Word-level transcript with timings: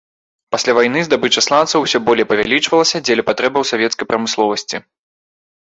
Пасля 0.53 0.73
вайны 0.77 1.03
здабыча 1.07 1.43
сланцаў 1.47 1.85
усё 1.87 2.01
болей 2.07 2.27
павялічвалася 2.31 3.03
дзеля 3.05 3.27
патрэбаў 3.29 3.69
савецкай 3.73 4.05
прамысловасці. 4.15 4.77